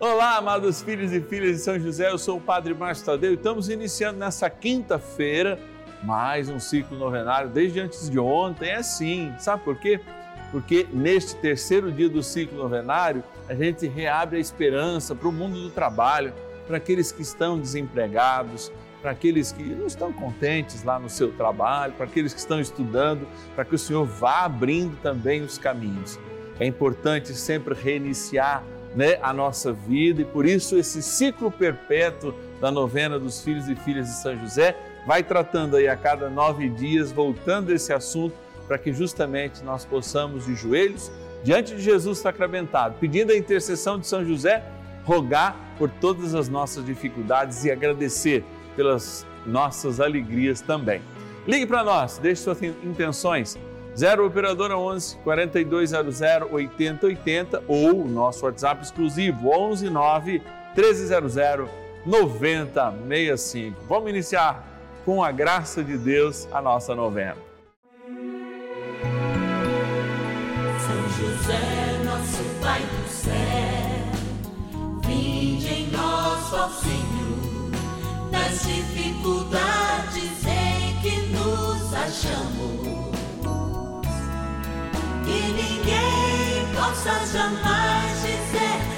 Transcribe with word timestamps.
Olá, 0.00 0.36
amados 0.36 0.80
filhos 0.80 1.12
e 1.12 1.20
filhas 1.20 1.56
de 1.56 1.58
São 1.58 1.76
José, 1.76 2.08
eu 2.08 2.18
sou 2.18 2.36
o 2.36 2.40
Padre 2.40 2.72
Márcio 2.72 3.04
Tadeu 3.04 3.32
e 3.32 3.34
estamos 3.34 3.68
iniciando 3.68 4.16
nessa 4.16 4.48
quinta-feira 4.48 5.58
mais 6.04 6.48
um 6.48 6.60
ciclo 6.60 6.96
novenário 6.96 7.50
desde 7.50 7.80
antes 7.80 8.08
de 8.08 8.16
ontem. 8.16 8.68
É 8.68 8.76
assim, 8.76 9.34
sabe 9.40 9.64
por 9.64 9.76
quê? 9.76 10.00
Porque 10.52 10.86
neste 10.92 11.34
terceiro 11.34 11.90
dia 11.90 12.08
do 12.08 12.22
ciclo 12.22 12.56
novenário, 12.56 13.24
a 13.48 13.54
gente 13.56 13.88
reabre 13.88 14.36
a 14.36 14.40
esperança 14.40 15.16
para 15.16 15.26
o 15.26 15.32
mundo 15.32 15.60
do 15.60 15.70
trabalho, 15.70 16.32
para 16.68 16.76
aqueles 16.76 17.10
que 17.10 17.22
estão 17.22 17.58
desempregados, 17.58 18.70
para 19.02 19.10
aqueles 19.10 19.50
que 19.50 19.64
não 19.64 19.88
estão 19.88 20.12
contentes 20.12 20.84
lá 20.84 21.00
no 21.00 21.10
seu 21.10 21.32
trabalho, 21.32 21.94
para 21.94 22.06
aqueles 22.06 22.32
que 22.32 22.38
estão 22.38 22.60
estudando, 22.60 23.26
para 23.56 23.64
que 23.64 23.74
o 23.74 23.78
Senhor 23.78 24.04
vá 24.04 24.44
abrindo 24.44 24.96
também 25.02 25.42
os 25.42 25.58
caminhos. 25.58 26.20
É 26.60 26.66
importante 26.66 27.34
sempre 27.34 27.74
reiniciar 27.74 28.62
né, 28.98 29.16
a 29.22 29.32
nossa 29.32 29.72
vida 29.72 30.22
e 30.22 30.24
por 30.24 30.44
isso 30.44 30.76
esse 30.76 31.00
ciclo 31.00 31.52
perpétuo 31.52 32.34
da 32.60 32.68
novena 32.68 33.16
dos 33.16 33.40
filhos 33.40 33.68
e 33.68 33.76
filhas 33.76 34.08
de 34.08 34.14
São 34.14 34.36
José 34.36 34.76
vai 35.06 35.22
tratando 35.22 35.76
aí 35.76 35.86
a 35.86 35.96
cada 35.96 36.28
nove 36.28 36.68
dias, 36.68 37.12
voltando 37.12 37.72
esse 37.72 37.92
assunto, 37.92 38.34
para 38.66 38.76
que 38.76 38.92
justamente 38.92 39.62
nós 39.62 39.84
possamos 39.84 40.46
de 40.46 40.56
joelhos 40.56 41.12
diante 41.44 41.76
de 41.76 41.80
Jesus 41.80 42.18
sacramentado, 42.18 42.96
pedindo 42.98 43.30
a 43.30 43.36
intercessão 43.36 44.00
de 44.00 44.06
São 44.08 44.24
José, 44.24 44.64
rogar 45.04 45.56
por 45.78 45.88
todas 45.88 46.34
as 46.34 46.48
nossas 46.48 46.84
dificuldades 46.84 47.64
e 47.64 47.70
agradecer 47.70 48.44
pelas 48.74 49.24
nossas 49.46 50.00
alegrias 50.00 50.60
também. 50.60 51.00
Ligue 51.46 51.66
para 51.66 51.84
nós, 51.84 52.18
deixe 52.18 52.42
suas 52.42 52.60
intenções. 52.60 53.56
0 53.96 54.26
Operadora 54.26 54.76
11 54.76 55.16
4200 55.18 56.20
8080 56.50 57.62
ou 57.66 58.02
o 58.02 58.08
nosso 58.08 58.44
WhatsApp 58.44 58.82
exclusivo 58.82 59.48
11 59.50 59.90
9 59.90 60.42
1300 60.76 61.68
9065. 62.06 63.80
Vamos 63.88 64.10
iniciar 64.10 64.64
com 65.04 65.22
a 65.22 65.32
graça 65.32 65.82
de 65.82 65.98
Deus 65.98 66.48
a 66.52 66.62
nossa 66.62 66.94
novena. 66.94 67.36
São 70.78 71.08
José, 71.18 71.98
nosso 72.04 72.44
Pai 72.62 72.80
do 72.80 73.08
céu, 73.08 73.32
vinde 75.04 75.66
em 75.66 75.90
nós, 75.90 76.52
ó 76.52 76.68
Senhor 76.68 77.18
nas 78.30 78.62
dificuldades 78.62 80.44
em 80.46 81.00
que 81.00 81.20
nos 81.28 81.94
achamos. 81.94 83.07
Que 85.28 85.52
ninguém 85.52 86.66
possa 86.74 87.12
jamais 87.26 88.22
dizer 88.22 88.97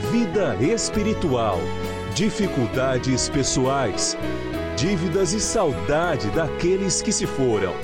vida 0.00 0.56
espiritual, 0.56 1.58
dificuldades 2.14 3.28
pessoais, 3.28 4.16
dívidas 4.76 5.34
e 5.34 5.40
saudade 5.40 6.30
daqueles 6.30 7.02
que 7.02 7.12
se 7.12 7.26
foram. 7.26 7.74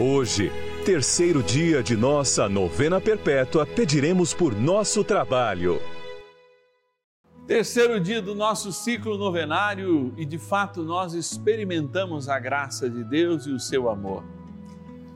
Hoje, 0.00 0.50
terceiro 0.86 1.42
dia 1.42 1.82
de 1.82 1.96
nossa 1.96 2.48
novena 2.48 3.00
perpétua, 3.00 3.66
pediremos 3.66 4.32
por 4.32 4.54
nosso 4.54 5.04
trabalho. 5.04 5.80
Terceiro 7.46 8.00
dia 8.00 8.22
do 8.22 8.34
nosso 8.34 8.72
ciclo 8.72 9.18
novenário 9.18 10.14
e 10.16 10.24
de 10.24 10.38
fato 10.38 10.82
nós 10.82 11.12
experimentamos 11.12 12.28
a 12.28 12.38
graça 12.38 12.88
de 12.88 13.04
Deus 13.04 13.46
e 13.46 13.50
o 13.50 13.60
seu 13.60 13.90
amor. 13.90 14.24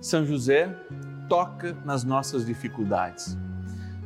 São 0.00 0.26
José 0.26 0.76
toca 1.28 1.72
nas 1.84 2.04
nossas 2.04 2.44
dificuldades. 2.44 3.36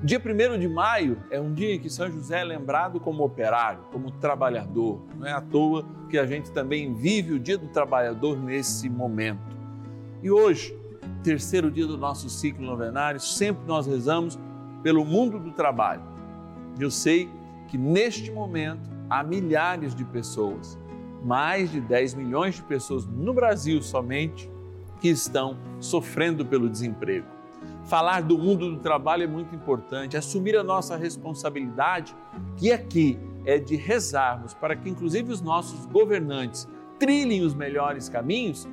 Dia 0.02 0.18
1 0.18 0.58
de 0.58 0.66
maio 0.66 1.18
é 1.30 1.38
um 1.38 1.52
dia 1.52 1.74
em 1.74 1.78
que 1.78 1.90
São 1.90 2.10
José 2.10 2.40
é 2.40 2.44
lembrado 2.44 2.98
como 2.98 3.22
operário, 3.22 3.80
como 3.92 4.10
trabalhador. 4.10 5.02
Não 5.14 5.26
é 5.26 5.32
à 5.32 5.42
toa 5.42 5.84
que 6.08 6.16
a 6.16 6.24
gente 6.24 6.50
também 6.52 6.94
vive 6.94 7.34
o 7.34 7.38
dia 7.38 7.58
do 7.58 7.68
trabalhador 7.68 8.38
nesse 8.38 8.88
momento. 8.88 9.54
E 10.22 10.30
hoje, 10.30 10.74
terceiro 11.22 11.70
dia 11.70 11.86
do 11.86 11.98
nosso 11.98 12.30
ciclo 12.30 12.64
novenário, 12.64 13.20
sempre 13.20 13.66
nós 13.66 13.86
rezamos 13.86 14.38
pelo 14.82 15.04
mundo 15.04 15.38
do 15.38 15.52
trabalho. 15.52 16.02
Eu 16.78 16.90
sei 16.90 17.28
que 17.68 17.76
neste 17.76 18.30
momento 18.30 18.88
há 19.10 19.22
milhares 19.22 19.94
de 19.94 20.06
pessoas, 20.06 20.78
mais 21.22 21.70
de 21.70 21.78
10 21.78 22.14
milhões 22.14 22.54
de 22.54 22.62
pessoas 22.62 23.04
no 23.04 23.34
Brasil 23.34 23.82
somente, 23.82 24.50
que 24.98 25.08
estão 25.08 25.58
sofrendo 25.78 26.46
pelo 26.46 26.70
desemprego. 26.70 27.39
Falar 27.84 28.22
do 28.22 28.38
mundo 28.38 28.70
do 28.70 28.78
trabalho 28.78 29.24
é 29.24 29.26
muito 29.26 29.54
importante, 29.54 30.16
assumir 30.16 30.56
a 30.56 30.62
nossa 30.62 30.96
responsabilidade, 30.96 32.14
que 32.56 32.72
aqui 32.72 33.18
é 33.44 33.58
de 33.58 33.76
rezarmos 33.76 34.54
para 34.54 34.76
que, 34.76 34.88
inclusive, 34.88 35.32
os 35.32 35.40
nossos 35.40 35.86
governantes 35.86 36.68
trilhem 36.98 37.42
os 37.42 37.54
melhores 37.54 38.08
caminhos, 38.08 38.68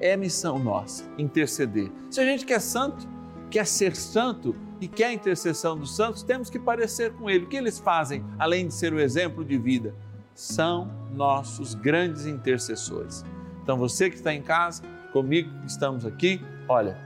é 0.00 0.16
missão 0.16 0.58
nossa 0.58 1.04
interceder. 1.18 1.90
Se 2.10 2.20
a 2.20 2.24
gente 2.24 2.46
quer 2.46 2.60
santo, 2.60 3.06
quer 3.50 3.66
ser 3.66 3.94
santo, 3.96 4.54
e 4.80 4.88
quer 4.88 5.06
a 5.06 5.12
intercessão 5.12 5.78
dos 5.78 5.94
santos, 5.96 6.22
temos 6.22 6.50
que 6.50 6.58
parecer 6.58 7.12
com 7.14 7.30
ele. 7.30 7.44
O 7.44 7.48
que 7.48 7.56
eles 7.56 7.78
fazem, 7.78 8.24
além 8.38 8.68
de 8.68 8.74
ser 8.74 8.92
o 8.92 9.00
exemplo 9.00 9.44
de 9.44 9.56
vida? 9.56 9.94
São 10.34 10.90
nossos 11.14 11.74
grandes 11.74 12.26
intercessores. 12.26 13.24
Então, 13.62 13.78
você 13.78 14.10
que 14.10 14.16
está 14.16 14.34
em 14.34 14.42
casa, 14.42 14.82
comigo 15.12 15.48
que 15.60 15.66
estamos 15.66 16.04
aqui, 16.04 16.40
olha, 16.68 16.98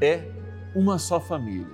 é 0.00 0.28
uma 0.76 0.98
só 0.98 1.18
família, 1.18 1.72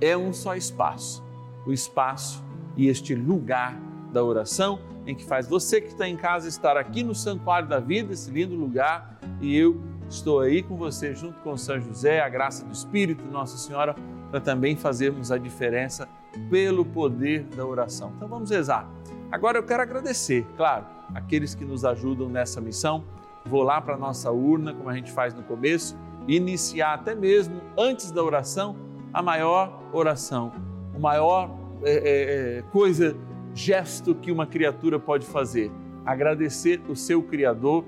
é 0.00 0.16
um 0.16 0.32
só 0.32 0.54
espaço. 0.54 1.24
O 1.66 1.72
espaço 1.72 2.40
e 2.76 2.86
este 2.86 3.12
lugar 3.12 3.76
da 4.12 4.22
oração 4.22 4.78
em 5.04 5.14
que 5.14 5.24
faz 5.24 5.48
você 5.48 5.80
que 5.80 5.88
está 5.88 6.08
em 6.08 6.16
casa 6.16 6.48
estar 6.48 6.76
aqui 6.76 7.02
no 7.02 7.16
Santuário 7.16 7.68
da 7.68 7.80
Vida, 7.80 8.12
esse 8.12 8.30
lindo 8.30 8.54
lugar, 8.54 9.18
e 9.40 9.56
eu 9.56 9.80
estou 10.08 10.38
aí 10.38 10.62
com 10.62 10.76
você 10.76 11.14
junto 11.14 11.40
com 11.40 11.56
São 11.56 11.80
José, 11.80 12.20
a 12.20 12.28
graça 12.28 12.64
do 12.64 12.72
Espírito, 12.72 13.24
Nossa 13.24 13.58
Senhora 13.58 13.96
para 14.30 14.40
também 14.40 14.76
fazermos 14.76 15.32
a 15.32 15.38
diferença 15.38 16.08
pelo 16.48 16.84
poder 16.84 17.42
da 17.56 17.66
oração. 17.66 18.12
Então 18.16 18.28
vamos 18.28 18.50
rezar. 18.50 18.88
Agora 19.32 19.58
eu 19.58 19.62
quero 19.64 19.82
agradecer, 19.82 20.46
claro, 20.56 20.86
aqueles 21.12 21.54
que 21.54 21.64
nos 21.64 21.84
ajudam 21.84 22.28
nessa 22.28 22.60
missão. 22.60 23.04
Vou 23.44 23.62
lá 23.62 23.80
para 23.80 23.94
a 23.94 23.98
nossa 23.98 24.30
urna, 24.30 24.72
como 24.72 24.88
a 24.88 24.94
gente 24.94 25.10
faz 25.10 25.34
no 25.34 25.42
começo, 25.42 25.96
iniciar 26.26 26.94
até 26.94 27.14
mesmo 27.14 27.60
antes 27.78 28.10
da 28.10 28.22
oração 28.22 28.76
a 29.12 29.22
maior 29.22 29.80
oração, 29.92 30.52
o 30.94 31.00
maior 31.00 31.50
é, 31.84 32.58
é, 32.58 32.62
coisa, 32.72 33.16
gesto 33.54 34.14
que 34.14 34.32
uma 34.32 34.46
criatura 34.46 34.98
pode 34.98 35.26
fazer. 35.26 35.70
Agradecer 36.04 36.80
o 36.88 36.96
seu 36.96 37.22
Criador 37.22 37.84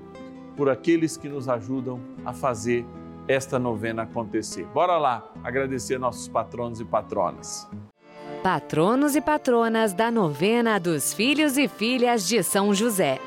por 0.55 0.69
aqueles 0.69 1.17
que 1.17 1.27
nos 1.27 1.49
ajudam 1.49 1.99
a 2.25 2.33
fazer 2.33 2.85
esta 3.27 3.59
novena 3.59 4.03
acontecer. 4.03 4.65
Bora 4.73 4.97
lá 4.97 5.29
agradecer 5.43 5.99
nossos 5.99 6.27
patronos 6.27 6.79
e 6.79 6.85
patronas. 6.85 7.67
Patronos 8.41 9.15
e 9.15 9.21
patronas 9.21 9.93
da 9.93 10.09
novena 10.09 10.79
dos 10.79 11.13
filhos 11.13 11.57
e 11.57 11.67
filhas 11.67 12.27
de 12.27 12.41
São 12.41 12.73
José. 12.73 13.19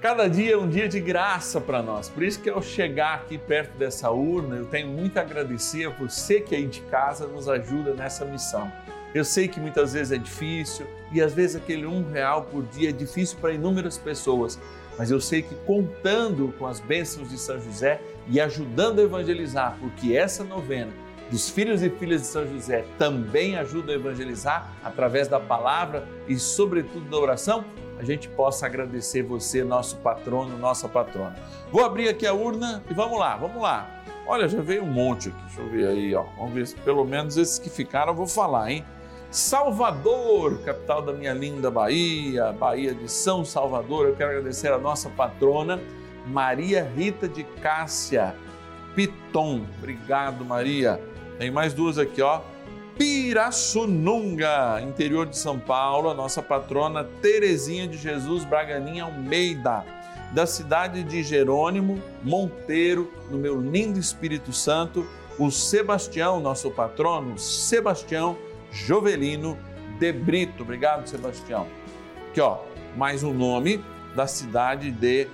Cada 0.00 0.28
dia 0.28 0.54
é 0.54 0.56
um 0.56 0.66
dia 0.66 0.88
de 0.88 0.98
graça 0.98 1.60
para 1.60 1.82
nós. 1.82 2.08
Por 2.08 2.22
isso 2.22 2.40
que 2.40 2.48
ao 2.48 2.62
chegar 2.62 3.16
aqui 3.16 3.36
perto 3.36 3.76
dessa 3.76 4.10
urna, 4.10 4.56
eu 4.56 4.64
tenho 4.64 4.88
muito 4.88 5.18
a 5.18 5.20
agradecer 5.20 5.84
a 5.84 5.90
você 5.90 6.40
que 6.40 6.54
aí 6.54 6.66
de 6.66 6.80
casa 6.82 7.26
nos 7.26 7.50
ajuda 7.50 7.92
nessa 7.92 8.24
missão. 8.24 8.72
Eu 9.14 9.26
sei 9.26 9.46
que 9.46 9.60
muitas 9.60 9.92
vezes 9.92 10.10
é 10.10 10.16
difícil 10.16 10.86
e 11.12 11.20
às 11.20 11.34
vezes 11.34 11.56
aquele 11.56 11.84
um 11.84 12.10
real 12.10 12.44
por 12.44 12.62
dia 12.68 12.88
é 12.88 12.92
difícil 12.92 13.36
para 13.42 13.52
inúmeras 13.52 13.98
pessoas, 13.98 14.58
mas 14.96 15.10
eu 15.10 15.20
sei 15.20 15.42
que 15.42 15.54
contando 15.66 16.54
com 16.58 16.66
as 16.66 16.80
bênçãos 16.80 17.28
de 17.28 17.36
São 17.36 17.60
José 17.60 18.00
e 18.26 18.40
ajudando 18.40 19.00
a 19.00 19.02
evangelizar, 19.02 19.76
porque 19.80 20.16
essa 20.16 20.42
novena 20.42 20.92
dos 21.30 21.50
filhos 21.50 21.82
e 21.82 21.90
filhas 21.90 22.22
de 22.22 22.26
São 22.26 22.46
José 22.46 22.86
também 22.98 23.56
ajuda 23.56 23.92
a 23.92 23.96
evangelizar 23.96 24.72
através 24.82 25.28
da 25.28 25.38
palavra 25.38 26.08
e, 26.26 26.38
sobretudo, 26.38 27.08
da 27.10 27.18
oração, 27.18 27.66
a 28.00 28.04
gente 28.04 28.30
possa 28.30 28.64
agradecer 28.64 29.22
você, 29.22 29.62
nosso 29.62 29.96
patrono, 29.98 30.56
nossa 30.56 30.88
patrona. 30.88 31.36
Vou 31.70 31.84
abrir 31.84 32.08
aqui 32.08 32.26
a 32.26 32.32
urna 32.32 32.82
e 32.90 32.94
vamos 32.94 33.18
lá, 33.18 33.36
vamos 33.36 33.60
lá. 33.60 34.02
Olha, 34.26 34.48
já 34.48 34.62
veio 34.62 34.84
um 34.84 34.90
monte 34.90 35.28
aqui, 35.28 35.42
deixa 35.42 35.60
eu 35.60 35.68
ver 35.68 35.88
aí, 35.88 36.14
ó. 36.14 36.22
Vamos 36.38 36.54
ver 36.54 36.66
se 36.66 36.74
pelo 36.76 37.04
menos 37.04 37.36
esses 37.36 37.58
que 37.58 37.68
ficaram 37.68 38.12
eu 38.12 38.16
vou 38.16 38.26
falar, 38.26 38.70
hein? 38.70 38.84
Salvador, 39.30 40.62
capital 40.64 41.02
da 41.02 41.12
minha 41.12 41.34
linda 41.34 41.70
Bahia, 41.70 42.52
Bahia 42.52 42.94
de 42.94 43.06
São 43.06 43.44
Salvador. 43.44 44.08
Eu 44.08 44.16
quero 44.16 44.30
agradecer 44.30 44.72
a 44.72 44.78
nossa 44.78 45.10
patrona, 45.10 45.78
Maria 46.26 46.90
Rita 46.96 47.28
de 47.28 47.44
Cássia 47.44 48.34
Piton. 48.94 49.66
Obrigado, 49.78 50.42
Maria. 50.42 50.98
Tem 51.38 51.50
mais 51.50 51.74
duas 51.74 51.98
aqui, 51.98 52.22
ó. 52.22 52.40
Pirassununga, 52.96 54.80
interior 54.82 55.26
de 55.26 55.36
São 55.36 55.58
Paulo, 55.58 56.10
a 56.10 56.14
nossa 56.14 56.42
patrona 56.42 57.04
Terezinha 57.22 57.88
de 57.88 57.96
Jesus 57.96 58.44
Braganinha 58.44 59.04
Almeida, 59.04 59.84
da 60.32 60.46
cidade 60.46 61.02
de 61.02 61.22
Jerônimo 61.22 62.02
Monteiro, 62.22 63.12
no 63.30 63.38
meu 63.38 63.60
lindo 63.60 63.98
Espírito 63.98 64.52
Santo, 64.52 65.06
o 65.38 65.50
Sebastião, 65.50 66.40
nosso 66.40 66.70
patrono, 66.70 67.38
Sebastião 67.38 68.36
Jovelino 68.70 69.56
de 69.98 70.12
Brito. 70.12 70.62
Obrigado, 70.62 71.08
Sebastião. 71.08 71.66
Aqui, 72.30 72.40
ó, 72.40 72.58
mais 72.96 73.22
um 73.22 73.32
nome 73.32 73.82
da 74.14 74.26
cidade 74.26 74.90
de 74.90 75.26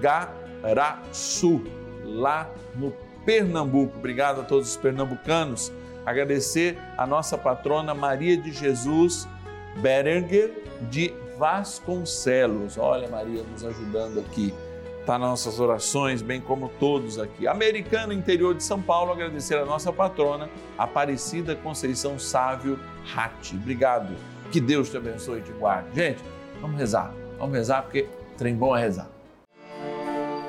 Igaraçu, 0.00 1.62
lá 2.04 2.50
no 2.74 2.92
Pernambuco. 3.24 3.96
Obrigado 3.98 4.40
a 4.40 4.44
todos 4.44 4.70
os 4.70 4.76
pernambucanos. 4.76 5.72
Agradecer 6.10 6.76
a 6.98 7.06
nossa 7.06 7.38
patrona 7.38 7.94
Maria 7.94 8.36
de 8.36 8.52
Jesus 8.52 9.28
Berenger 9.76 10.64
de 10.90 11.14
Vasconcelos. 11.38 12.76
Olha, 12.76 13.08
Maria 13.08 13.42
nos 13.42 13.64
ajudando 13.64 14.20
aqui 14.20 14.52
está 15.00 15.18
nas 15.18 15.30
nossas 15.30 15.58
orações, 15.58 16.22
bem 16.22 16.40
como 16.40 16.68
todos 16.78 17.18
aqui. 17.18 17.48
Americano, 17.48 18.12
interior 18.12 18.54
de 18.54 18.62
São 18.62 18.80
Paulo, 18.80 19.10
agradecer 19.10 19.56
a 19.56 19.64
nossa 19.64 19.92
patrona, 19.92 20.48
Aparecida 20.78 21.56
Conceição 21.56 22.18
Sávio 22.18 22.78
Ratti. 23.06 23.56
Obrigado. 23.56 24.14
Que 24.52 24.60
Deus 24.60 24.90
te 24.90 24.96
abençoe 24.96 25.40
e 25.40 25.42
te 25.42 25.52
guarde. 25.52 25.88
Gente, 25.94 26.22
vamos 26.60 26.78
rezar. 26.78 27.12
Vamos 27.38 27.56
rezar 27.56 27.82
porque 27.82 28.08
trem 28.36 28.54
bom 28.54 28.76
é 28.76 28.80
rezar. 28.80 29.08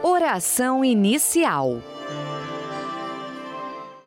Oração 0.03 0.83
inicial. 0.83 1.81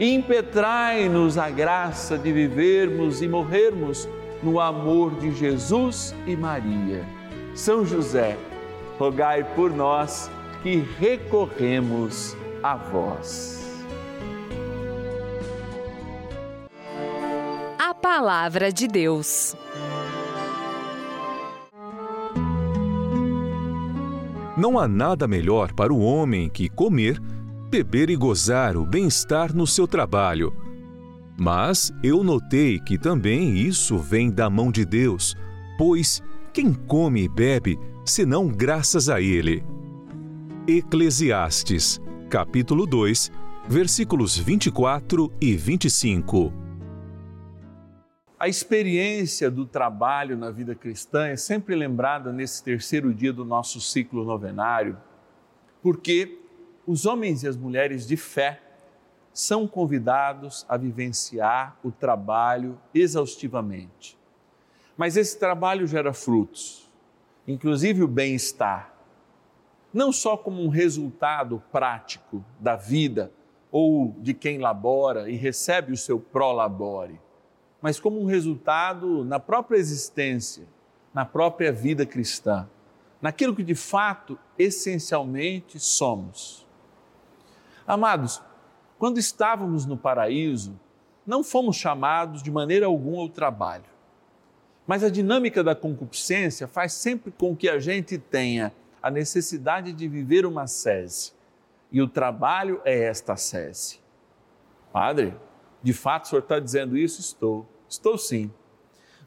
Impetrai-nos 0.00 1.36
a 1.38 1.50
graça 1.50 2.16
de 2.16 2.32
vivermos 2.32 3.22
e 3.22 3.28
morrermos 3.28 4.08
no 4.42 4.58
amor 4.58 5.14
de 5.16 5.32
Jesus 5.32 6.14
e 6.26 6.36
Maria. 6.36 7.04
São 7.54 7.84
José, 7.84 8.36
rogai 8.98 9.44
por 9.54 9.70
nós 9.70 10.30
que 10.62 10.76
recorremos 10.98 12.36
a 12.62 12.76
vós. 12.76 13.60
A 17.78 17.94
Palavra 17.94 18.72
de 18.72 18.88
Deus. 18.88 19.54
Não 24.56 24.78
há 24.78 24.86
nada 24.86 25.26
melhor 25.26 25.72
para 25.72 25.92
o 25.92 26.00
homem 26.00 26.48
que 26.48 26.68
comer, 26.68 27.18
beber 27.72 28.10
e 28.10 28.16
gozar 28.16 28.76
o 28.76 28.84
bem-estar 28.84 29.56
no 29.56 29.66
seu 29.66 29.88
trabalho. 29.88 30.54
Mas 31.40 31.90
eu 32.02 32.22
notei 32.22 32.78
que 32.78 32.98
também 32.98 33.56
isso 33.56 33.96
vem 33.96 34.30
da 34.30 34.50
mão 34.50 34.70
de 34.70 34.84
Deus, 34.84 35.34
pois 35.78 36.22
quem 36.52 36.74
come 36.74 37.22
e 37.22 37.28
bebe 37.30 37.78
senão 38.04 38.46
graças 38.46 39.08
a 39.08 39.22
Ele. 39.22 39.64
Eclesiastes, 40.68 41.98
capítulo 42.28 42.84
2, 42.84 43.32
versículos 43.66 44.36
24 44.36 45.32
e 45.40 45.56
25. 45.56 46.52
A 48.38 48.48
experiência 48.48 49.50
do 49.50 49.64
trabalho 49.64 50.36
na 50.36 50.50
vida 50.50 50.74
cristã 50.74 51.26
é 51.26 51.36
sempre 51.36 51.74
lembrada 51.74 52.34
nesse 52.34 52.62
terceiro 52.62 53.14
dia 53.14 53.32
do 53.32 53.46
nosso 53.46 53.80
ciclo 53.80 54.24
novenário, 54.24 54.98
porque 55.82 56.41
os 56.86 57.06
homens 57.06 57.42
e 57.42 57.48
as 57.48 57.56
mulheres 57.56 58.06
de 58.06 58.16
fé 58.16 58.60
são 59.32 59.66
convidados 59.66 60.66
a 60.68 60.76
vivenciar 60.76 61.76
o 61.82 61.90
trabalho 61.90 62.78
exaustivamente. 62.94 64.18
Mas 64.96 65.16
esse 65.16 65.38
trabalho 65.38 65.86
gera 65.86 66.12
frutos 66.12 66.82
inclusive 67.46 68.02
o 68.02 68.08
bem-estar, 68.08 68.94
não 69.92 70.12
só 70.12 70.36
como 70.36 70.62
um 70.62 70.68
resultado 70.68 71.62
prático 71.70 72.44
da 72.58 72.76
vida 72.76 73.32
ou 73.70 74.14
de 74.18 74.32
quem 74.32 74.58
labora 74.58 75.30
e 75.30 75.36
recebe 75.36 75.92
o 75.92 75.96
seu 75.96 76.18
prolabore, 76.18 77.20
mas 77.80 77.98
como 77.98 78.20
um 78.20 78.26
resultado 78.26 79.24
na 79.24 79.40
própria 79.40 79.78
existência, 79.78 80.66
na 81.12 81.24
própria 81.24 81.72
vida 81.72 82.06
cristã. 82.06 82.68
naquilo 83.20 83.54
que 83.54 83.62
de 83.62 83.76
fato, 83.76 84.36
essencialmente 84.58 85.78
somos. 85.78 86.61
Amados, 87.86 88.40
quando 88.98 89.18
estávamos 89.18 89.84
no 89.84 89.96
paraíso, 89.96 90.78
não 91.26 91.42
fomos 91.42 91.76
chamados 91.76 92.42
de 92.42 92.50
maneira 92.50 92.86
alguma 92.86 93.22
ao 93.22 93.28
trabalho. 93.28 93.84
Mas 94.86 95.04
a 95.04 95.10
dinâmica 95.10 95.62
da 95.62 95.74
concupiscência 95.74 96.66
faz 96.66 96.92
sempre 96.92 97.32
com 97.32 97.56
que 97.56 97.68
a 97.68 97.78
gente 97.78 98.18
tenha 98.18 98.72
a 99.02 99.10
necessidade 99.10 99.92
de 99.92 100.08
viver 100.08 100.46
uma 100.46 100.66
sese. 100.66 101.32
E 101.90 102.00
o 102.00 102.08
trabalho 102.08 102.80
é 102.84 103.04
esta 103.04 103.36
sese. 103.36 104.00
Padre, 104.92 105.34
de 105.82 105.92
fato 105.92 106.24
o 106.24 106.28
senhor 106.28 106.42
está 106.42 106.58
dizendo 106.58 106.96
isso? 106.96 107.20
Estou. 107.20 107.66
Estou 107.88 108.16
sim. 108.16 108.50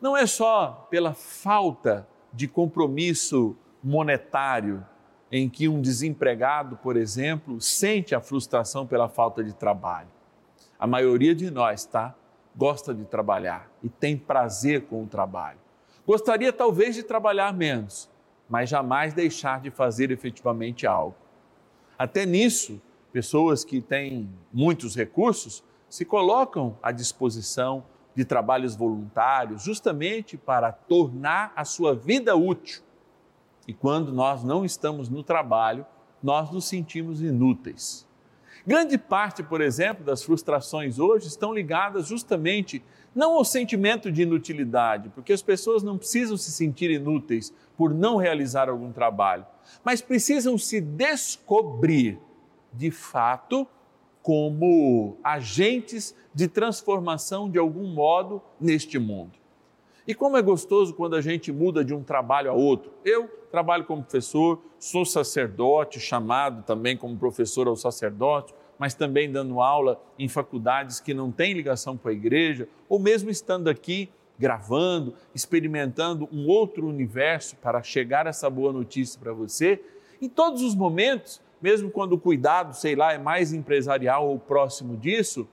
Não 0.02 0.16
é 0.16 0.26
só 0.26 0.88
pela 0.90 1.14
falta 1.14 2.08
de 2.34 2.48
compromisso 2.48 3.56
monetário, 3.84 4.86
em 5.32 5.50
que 5.50 5.68
um 5.68 5.82
desempregado, 5.82 6.78
por 6.78 6.96
exemplo, 6.96 7.60
sente 7.60 8.14
a 8.14 8.22
frustração 8.22 8.86
pela 8.86 9.10
falta 9.10 9.44
de 9.44 9.54
trabalho. 9.54 10.10
A 10.78 10.86
maioria 10.86 11.34
de 11.34 11.50
nós, 11.50 11.86
tá? 11.86 12.16
Gosta 12.56 12.94
de 12.94 13.06
trabalhar 13.06 13.70
e 13.84 13.90
tem 13.90 14.18
prazer 14.18 14.84
com 14.84 15.04
o 15.04 15.08
trabalho. 15.08 15.60
Gostaria 16.06 16.54
talvez 16.54 16.96
de 16.96 17.04
trabalhar 17.04 17.54
menos, 17.54 18.10
mas 18.48 18.70
jamais 18.70 19.14
deixar 19.14 19.60
de 19.60 19.72
fazer 19.72 20.12
efetivamente 20.12 20.86
algo. 20.86 21.16
Até 21.98 22.26
nisso, 22.26 22.82
pessoas 23.12 23.64
que 23.64 23.82
têm 23.82 24.30
muitos 24.54 24.96
recursos 24.96 25.64
se 25.90 26.06
colocam 26.06 26.78
à 26.84 26.92
disposição 26.92 27.84
de 28.14 28.24
trabalhos 28.24 28.76
voluntários, 28.76 29.64
justamente 29.64 30.38
para 30.38 30.72
tornar 30.72 31.52
a 31.56 31.66
sua 31.66 31.96
vida 31.96 32.36
útil. 32.36 32.82
E 33.68 33.74
quando 33.74 34.12
nós 34.12 34.44
não 34.44 34.64
estamos 34.64 35.10
no 35.10 35.24
trabalho, 35.24 35.86
nós 36.22 36.52
nos 36.52 36.66
sentimos 36.66 37.22
inúteis. 37.22 38.06
Grande 38.66 38.98
parte, 38.98 39.44
por 39.44 39.62
exemplo, 39.62 40.04
das 40.04 40.24
frustrações 40.24 40.98
hoje 40.98 41.28
estão 41.28 41.54
ligadas 41.54 42.08
justamente 42.08 42.84
não 43.14 43.34
ao 43.34 43.46
sentimento 43.46 44.12
de 44.12 44.24
inutilidade, 44.24 45.10
porque 45.10 45.32
as 45.32 45.42
pessoas 45.42 45.84
não 45.84 45.98
precisam 45.98 46.36
se 46.36 46.52
sentir 46.52 46.90
inúteis 46.90 47.54
por 47.78 47.94
não 47.94 48.18
realizar 48.18 48.68
algum 48.68 48.92
trabalho, 48.92 49.46
mas 49.84 50.02
precisam 50.02 50.58
se 50.58 50.82
descobrir, 50.82 52.20
de 52.74 52.92
fato, 52.92 53.68
como 54.22 55.18
agentes 55.24 56.16
de 56.34 56.48
transformação 56.48 57.50
de 57.50 57.60
algum 57.60 57.88
modo 57.94 58.42
neste 58.60 58.98
mundo. 58.98 59.45
E 60.08 60.14
como 60.14 60.38
é 60.38 60.42
gostoso 60.42 60.94
quando 60.94 61.16
a 61.16 61.22
gente 61.22 61.52
muda 61.52 61.84
de 61.84 61.94
um 61.94 62.04
trabalho 62.04 62.52
a 62.52 62.54
outro. 62.54 62.92
Eu 63.04 63.28
trabalho 63.50 63.86
como 63.86 64.04
professor, 64.04 64.62
sou 64.78 65.04
sacerdote, 65.04 66.00
chamado 66.00 66.64
também 66.64 66.96
como 66.96 67.18
professor 67.18 67.68
ao 67.68 67.76
sacerdote, 67.76 68.54
mas 68.78 68.94
também 68.94 69.32
dando 69.32 69.62
aula 69.62 70.00
em 70.20 70.28
faculdades 70.28 71.00
que 71.00 71.14
não 71.14 71.32
têm 71.32 71.54
ligação 71.54 71.98
com 71.98 72.08
a 72.08 72.14
igreja, 72.14 72.68
ou 72.88 73.00
mesmo 73.00 73.32
estando 73.32 73.68
aqui 73.68 74.10
gravando, 74.38 75.16
experimentando 75.34 76.28
um 76.32 76.48
outro 76.48 76.86
universo 76.86 77.56
para 77.56 77.82
chegar 77.82 78.28
essa 78.28 78.50
boa 78.50 78.72
notícia 78.72 79.20
para 79.20 79.34
você. 79.34 79.82
Em 80.22 80.30
todos 80.30 80.62
os 80.62 80.76
momentos, 80.76 81.42
mesmo 81.62 81.90
quando 81.90 82.14
o 82.14 82.20
cuidado, 82.20 82.76
sei 82.76 82.96
lá, 82.96 83.14
é 83.14 83.18
mais 83.18 83.54
empresarial 83.54 84.28
ou 84.28 84.38
próximo 84.38 84.98
disso, 84.98 85.48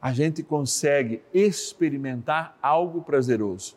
a 0.00 0.12
gente 0.12 0.42
consegue 0.42 1.22
experimentar 1.32 2.56
algo 2.62 3.02
prazeroso. 3.02 3.76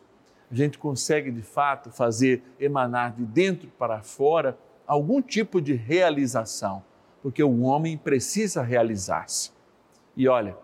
A 0.50 0.54
gente 0.54 0.78
consegue, 0.78 1.30
de 1.30 1.42
fato, 1.42 1.90
fazer 1.90 2.42
emanar 2.58 3.12
de 3.12 3.24
dentro 3.24 3.68
para 3.78 4.02
fora 4.02 4.58
algum 4.86 5.20
tipo 5.20 5.60
de 5.60 5.74
realização, 5.74 6.82
porque 7.22 7.42
o 7.42 7.62
homem 7.62 7.96
precisa 7.98 8.62
realizar-se. 8.62 9.50
E 10.16 10.28
olha, 10.28 10.56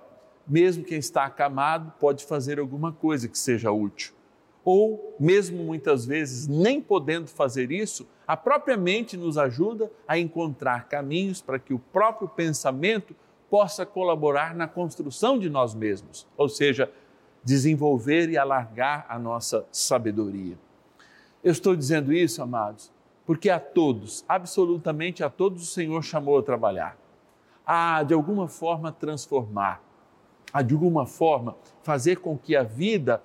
mesmo 0.46 0.84
quem 0.84 0.98
está 0.98 1.24
acamado 1.24 1.92
pode 1.98 2.24
fazer 2.24 2.58
alguma 2.58 2.92
coisa 2.92 3.28
que 3.28 3.38
seja 3.38 3.70
útil. 3.70 4.14
Ou, 4.64 5.16
mesmo 5.18 5.64
muitas 5.64 6.04
vezes 6.04 6.46
nem 6.46 6.80
podendo 6.80 7.26
fazer 7.26 7.72
isso, 7.72 8.06
a 8.26 8.36
própria 8.36 8.76
mente 8.76 9.16
nos 9.16 9.36
ajuda 9.36 9.90
a 10.06 10.18
encontrar 10.18 10.88
caminhos 10.88 11.40
para 11.40 11.58
que 11.58 11.74
o 11.74 11.78
próprio 11.78 12.28
pensamento 12.28 13.16
possa 13.50 13.84
colaborar 13.84 14.54
na 14.54 14.68
construção 14.68 15.38
de 15.38 15.50
nós 15.50 15.74
mesmos, 15.74 16.26
ou 16.36 16.48
seja, 16.48 16.90
desenvolver 17.42 18.30
e 18.30 18.38
alargar 18.38 19.04
a 19.08 19.18
nossa 19.18 19.66
sabedoria. 19.72 20.56
Eu 21.42 21.50
estou 21.50 21.74
dizendo 21.74 22.12
isso, 22.12 22.42
amados, 22.42 22.92
porque 23.26 23.50
a 23.50 23.58
todos, 23.58 24.24
absolutamente 24.28 25.24
a 25.24 25.28
todos, 25.30 25.62
o 25.62 25.66
Senhor 25.66 26.02
chamou 26.02 26.38
a 26.38 26.42
trabalhar, 26.42 26.96
a 27.66 28.02
de 28.02 28.14
alguma 28.14 28.46
forma 28.46 28.92
transformar, 28.92 29.82
a 30.52 30.62
de 30.62 30.74
alguma 30.74 31.06
forma 31.06 31.56
fazer 31.82 32.16
com 32.16 32.38
que 32.38 32.54
a 32.54 32.62
vida 32.62 33.22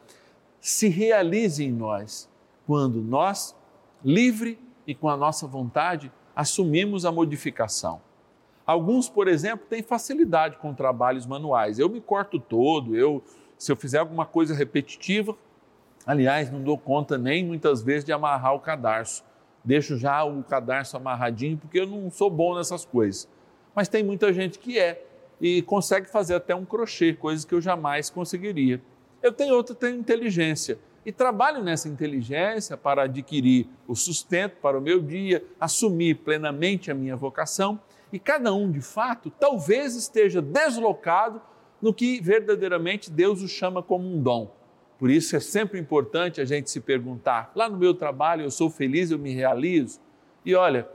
se 0.60 0.88
realize 0.88 1.64
em 1.64 1.72
nós, 1.72 2.30
quando 2.66 3.02
nós, 3.02 3.56
livre 4.04 4.60
e 4.88 4.96
com 4.96 5.10
a 5.10 5.18
nossa 5.18 5.46
vontade 5.46 6.12
assumimos 6.36 7.06
a 7.06 7.12
modificação. 7.12 8.02
Alguns, 8.66 9.08
por 9.08 9.28
exemplo, 9.28 9.66
têm 9.70 9.84
facilidade 9.84 10.58
com 10.58 10.74
trabalhos 10.74 11.26
manuais. 11.26 11.78
Eu 11.78 11.88
me 11.88 12.02
corto 12.02 12.40
todo, 12.40 12.96
eu 12.96 13.24
se 13.58 13.72
eu 13.72 13.76
fizer 13.76 14.00
alguma 14.00 14.26
coisa 14.26 14.54
repetitiva, 14.54 15.36
aliás, 16.06 16.52
não 16.52 16.62
dou 16.62 16.78
conta 16.78 17.18
nem 17.18 17.46
muitas 17.46 17.82
vezes 17.82 18.04
de 18.04 18.12
amarrar 18.12 18.54
o 18.54 18.60
cadarço. 18.60 19.24
Deixo 19.64 19.98
já 19.98 20.24
o 20.24 20.44
cadarço 20.44 20.98
amarradinho 20.98 21.58
porque 21.58 21.80
eu 21.80 21.88
não 21.88 22.10
sou 22.12 22.30
bom 22.30 22.56
nessas 22.56 22.86
coisas. 22.86 23.30
Mas 23.74 23.88
tem 23.88 24.04
muita 24.04 24.32
gente 24.34 24.60
que 24.60 24.78
é 24.80 25.04
e 25.40 25.62
consegue 25.62 26.08
fazer 26.10 26.36
até 26.36 26.56
um 26.56 26.66
crochê, 26.66 27.14
coisas 27.14 27.44
que 27.46 27.54
eu 27.54 27.62
jamais 27.62 28.10
conseguiria. 28.10 28.82
Eu 29.22 29.32
tenho 29.32 29.56
outra, 29.56 29.76
tenho 29.76 29.98
inteligência 29.98 30.78
e 31.06 31.12
trabalho 31.12 31.64
nessa 31.64 31.88
inteligência 31.88 32.76
para 32.76 33.04
adquirir 33.04 33.68
o 33.88 33.96
sustento 33.96 34.56
para 34.62 34.78
o 34.78 34.82
meu 34.82 35.02
dia, 35.02 35.44
assumir 35.60 36.16
plenamente 36.16 36.90
a 36.90 36.96
minha 36.96 37.16
vocação 37.16 37.80
e 38.16 38.20
cada 38.20 38.54
um, 38.54 38.72
de 38.72 38.80
fato, 38.80 39.30
talvez 39.30 39.94
esteja 39.94 40.42
deslocado 40.42 41.42
no 41.82 41.94
que 41.94 42.22
verdadeiramente 42.22 43.12
Deus 43.12 43.42
o 43.42 43.48
chama 43.50 43.84
como 43.84 44.08
um 44.08 44.22
dom. 44.22 44.50
Por 44.98 45.10
isso 45.10 45.36
é 45.36 45.42
sempre 45.42 45.78
importante 45.78 46.40
a 46.40 46.46
gente 46.46 46.72
se 46.72 46.80
perguntar: 46.80 47.52
lá 47.54 47.68
no 47.68 47.78
meu 47.78 47.94
trabalho 47.94 48.44
eu 48.44 48.50
sou 48.50 48.70
feliz, 48.70 49.12
eu 49.12 49.20
me 49.20 49.34
realizo? 49.34 50.00
E 50.46 50.56
olha, 50.56 50.88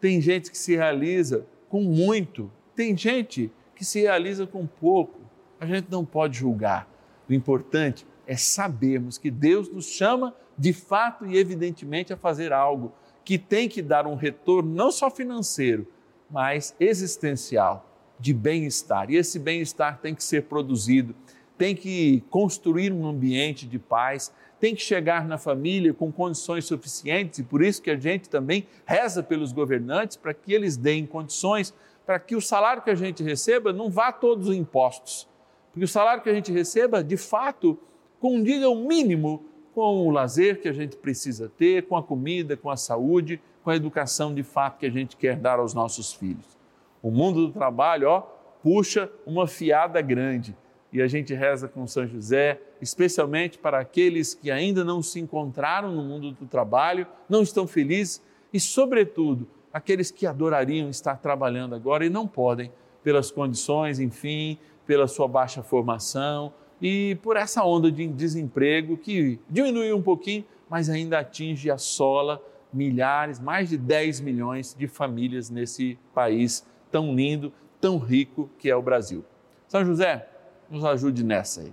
tem 0.00 0.20
gente 0.20 0.50
que 0.50 0.58
se 0.58 0.74
realiza 0.74 1.46
com 1.68 1.82
muito, 1.82 2.50
tem 2.74 2.96
gente 2.96 3.48
que 3.76 3.84
se 3.84 4.00
realiza 4.00 4.44
com 4.44 4.66
pouco. 4.66 5.20
A 5.60 5.66
gente 5.66 5.86
não 5.88 6.04
pode 6.04 6.36
julgar. 6.36 6.88
O 7.28 7.32
importante 7.32 8.04
é 8.26 8.36
sabermos 8.36 9.18
que 9.18 9.30
Deus 9.30 9.70
nos 9.70 9.86
chama 9.86 10.34
de 10.58 10.72
fato 10.72 11.24
e 11.26 11.38
evidentemente 11.38 12.12
a 12.12 12.16
fazer 12.16 12.52
algo 12.52 12.92
que 13.24 13.38
tem 13.38 13.68
que 13.68 13.80
dar 13.80 14.04
um 14.04 14.16
retorno 14.16 14.74
não 14.74 14.90
só 14.90 15.08
financeiro, 15.08 15.86
mas 16.30 16.74
existencial, 16.80 17.88
de 18.18 18.32
bem-estar. 18.32 19.10
E 19.10 19.16
esse 19.16 19.38
bem-estar 19.38 19.98
tem 19.98 20.14
que 20.14 20.24
ser 20.24 20.44
produzido, 20.44 21.14
tem 21.56 21.74
que 21.74 22.22
construir 22.30 22.92
um 22.92 23.06
ambiente 23.06 23.66
de 23.66 23.78
paz, 23.78 24.32
tem 24.58 24.74
que 24.74 24.82
chegar 24.82 25.26
na 25.26 25.38
família 25.38 25.92
com 25.92 26.10
condições 26.10 26.64
suficientes 26.64 27.38
e 27.38 27.42
por 27.42 27.62
isso 27.62 27.82
que 27.82 27.90
a 27.90 27.98
gente 27.98 28.28
também 28.28 28.66
reza 28.84 29.22
pelos 29.22 29.52
governantes 29.52 30.16
para 30.16 30.32
que 30.32 30.52
eles 30.52 30.76
deem 30.76 31.06
condições 31.06 31.74
para 32.06 32.18
que 32.18 32.36
o 32.36 32.40
salário 32.40 32.82
que 32.82 32.90
a 32.90 32.94
gente 32.94 33.22
receba 33.22 33.72
não 33.72 33.90
vá 33.90 34.12
todos 34.12 34.48
os 34.48 34.54
impostos, 34.54 35.28
porque 35.72 35.84
o 35.84 35.88
salário 35.88 36.22
que 36.22 36.30
a 36.30 36.34
gente 36.34 36.52
receba, 36.52 37.02
de 37.02 37.16
fato, 37.16 37.78
condiga 38.20 38.68
o 38.68 38.86
mínimo 38.86 39.44
com 39.74 40.06
o 40.06 40.10
lazer 40.10 40.62
que 40.62 40.68
a 40.68 40.72
gente 40.72 40.96
precisa 40.96 41.50
ter, 41.58 41.86
com 41.86 41.96
a 41.96 42.02
comida, 42.02 42.56
com 42.56 42.70
a 42.70 42.76
saúde, 42.76 43.42
com 43.66 43.70
a 43.70 43.74
educação 43.74 44.32
de 44.32 44.44
fato 44.44 44.78
que 44.78 44.86
a 44.86 44.90
gente 44.90 45.16
quer 45.16 45.34
dar 45.34 45.58
aos 45.58 45.74
nossos 45.74 46.12
filhos. 46.12 46.56
O 47.02 47.10
mundo 47.10 47.48
do 47.48 47.52
trabalho, 47.52 48.08
ó, 48.08 48.20
puxa 48.62 49.10
uma 49.26 49.48
fiada 49.48 50.00
grande 50.00 50.56
e 50.92 51.02
a 51.02 51.08
gente 51.08 51.34
reza 51.34 51.66
com 51.66 51.84
São 51.84 52.06
José, 52.06 52.60
especialmente 52.80 53.58
para 53.58 53.80
aqueles 53.80 54.34
que 54.34 54.52
ainda 54.52 54.84
não 54.84 55.02
se 55.02 55.18
encontraram 55.18 55.90
no 55.90 56.04
mundo 56.04 56.30
do 56.30 56.46
trabalho, 56.46 57.08
não 57.28 57.42
estão 57.42 57.66
felizes 57.66 58.22
e, 58.52 58.60
sobretudo, 58.60 59.48
aqueles 59.72 60.12
que 60.12 60.28
adorariam 60.28 60.88
estar 60.88 61.16
trabalhando 61.16 61.74
agora 61.74 62.06
e 62.06 62.08
não 62.08 62.24
podem, 62.24 62.70
pelas 63.02 63.32
condições, 63.32 63.98
enfim, 63.98 64.60
pela 64.86 65.08
sua 65.08 65.26
baixa 65.26 65.60
formação, 65.60 66.52
e 66.80 67.18
por 67.20 67.36
essa 67.36 67.64
onda 67.64 67.90
de 67.90 68.06
desemprego 68.06 68.96
que 68.96 69.40
diminuiu 69.50 69.96
um 69.96 70.02
pouquinho, 70.02 70.44
mas 70.70 70.88
ainda 70.88 71.18
atinge 71.18 71.68
a 71.68 71.78
sola 71.78 72.40
milhares, 72.72 73.38
mais 73.40 73.68
de 73.68 73.78
10 73.78 74.20
milhões 74.20 74.74
de 74.78 74.86
famílias 74.86 75.50
nesse 75.50 75.98
país 76.14 76.66
tão 76.90 77.14
lindo, 77.14 77.52
tão 77.80 77.98
rico 77.98 78.50
que 78.58 78.70
é 78.70 78.76
o 78.76 78.82
Brasil. 78.82 79.24
São 79.68 79.84
José, 79.84 80.28
nos 80.70 80.84
ajude 80.84 81.24
nessa 81.24 81.62
aí. 81.62 81.72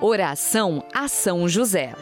Oração 0.00 0.84
a 0.94 1.08
São 1.08 1.48
José. 1.48 1.94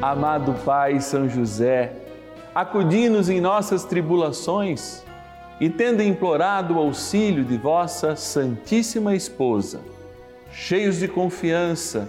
Amado 0.00 0.54
Pai 0.64 1.00
São 1.00 1.28
José, 1.28 1.92
acudi-nos 2.54 3.28
em 3.28 3.40
nossas 3.40 3.84
tribulações 3.84 5.04
e, 5.60 5.70
tendo 5.70 6.02
implorado 6.02 6.74
o 6.74 6.78
auxílio 6.78 7.44
de 7.44 7.56
vossa 7.56 8.16
Santíssima 8.16 9.14
Esposa, 9.14 9.80
cheios 10.52 10.98
de 10.98 11.08
confiança, 11.08 12.08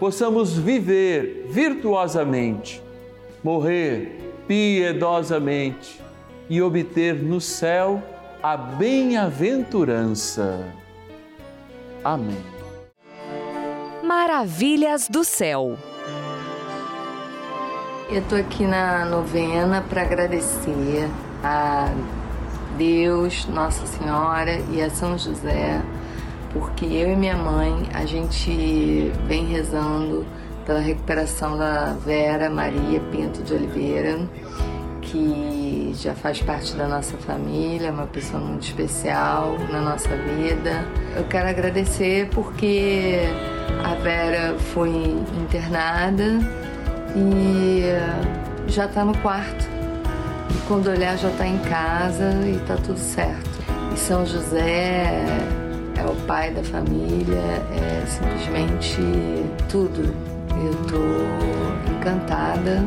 possamos 0.00 0.56
viver 0.56 1.46
virtuosamente, 1.50 2.82
morrer 3.44 4.18
piedosamente 4.48 6.00
e 6.48 6.62
obter 6.62 7.22
no 7.22 7.38
céu 7.38 8.02
a 8.42 8.56
bem-aventurança. 8.56 10.64
Amém. 12.02 12.42
Maravilhas 14.02 15.06
do 15.06 15.22
céu. 15.22 15.76
Eu 18.08 18.22
tô 18.26 18.36
aqui 18.36 18.64
na 18.64 19.04
novena 19.04 19.84
para 19.88 20.00
agradecer 20.00 21.10
a 21.44 21.92
Deus, 22.78 23.44
Nossa 23.46 23.86
Senhora 23.86 24.62
e 24.72 24.80
a 24.80 24.88
São 24.88 25.18
José 25.18 25.82
porque 26.52 26.84
eu 26.84 27.12
e 27.12 27.16
minha 27.16 27.36
mãe, 27.36 27.88
a 27.94 28.04
gente 28.04 29.12
vem 29.26 29.46
rezando 29.46 30.26
pela 30.66 30.80
recuperação 30.80 31.56
da 31.56 31.94
Vera 32.04 32.50
Maria 32.50 33.00
Pinto 33.10 33.42
de 33.42 33.54
Oliveira, 33.54 34.18
que 35.00 35.92
já 35.94 36.14
faz 36.14 36.40
parte 36.40 36.74
da 36.74 36.86
nossa 36.86 37.16
família, 37.18 37.88
é 37.88 37.90
uma 37.90 38.06
pessoa 38.06 38.40
muito 38.42 38.62
especial 38.62 39.56
na 39.70 39.80
nossa 39.80 40.08
vida. 40.16 40.84
Eu 41.16 41.24
quero 41.24 41.48
agradecer 41.48 42.28
porque 42.32 43.18
a 43.84 43.94
Vera 43.94 44.56
foi 44.72 44.90
internada 45.40 46.38
e 47.16 47.82
já 48.68 48.86
está 48.86 49.04
no 49.04 49.16
quarto. 49.18 49.68
E 50.50 50.66
quando 50.68 50.88
olhar 50.88 51.16
já 51.16 51.30
está 51.30 51.46
em 51.46 51.58
casa 51.58 52.32
e 52.44 52.56
está 52.56 52.76
tudo 52.76 52.98
certo. 52.98 53.50
E 53.92 53.98
São 53.98 54.24
José 54.24 55.24
é 56.00 56.06
o 56.06 56.16
pai 56.26 56.52
da 56.52 56.64
família, 56.64 57.36
é 57.72 58.06
simplesmente 58.06 58.96
tudo. 59.70 60.02
Eu 60.62 60.74
tô 60.88 61.92
encantada 61.92 62.82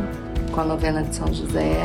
com 0.52 0.62
a 0.62 0.64
novena 0.64 1.04
de 1.04 1.16
São 1.16 1.32
José. 1.32 1.84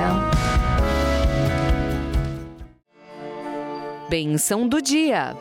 Benção 4.09 4.67
do 4.67 4.81
dia. 4.81 5.37